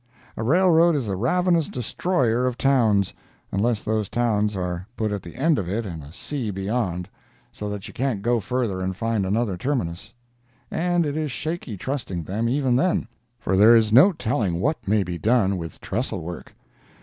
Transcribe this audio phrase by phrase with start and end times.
[0.35, 3.13] A railroad is a ravenous destroyer of towns,
[3.51, 7.07] unless those towns are put at the end of it and a sea beyond,
[7.51, 10.15] so that you can't go further and find another terminus.
[10.71, 13.09] And it is shaky trusting them, even then,
[13.39, 16.55] for there is no telling what may be done with trestle work.